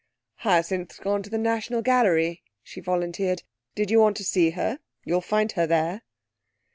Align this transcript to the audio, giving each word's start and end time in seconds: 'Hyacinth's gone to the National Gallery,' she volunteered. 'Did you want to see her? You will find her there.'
'Hyacinth's 0.37 0.97
gone 0.97 1.21
to 1.21 1.29
the 1.29 1.37
National 1.37 1.83
Gallery,' 1.83 2.41
she 2.63 2.81
volunteered. 2.81 3.43
'Did 3.75 3.91
you 3.91 3.99
want 3.99 4.17
to 4.17 4.23
see 4.23 4.49
her? 4.49 4.79
You 5.05 5.13
will 5.13 5.21
find 5.21 5.51
her 5.51 5.67
there.' 5.67 6.01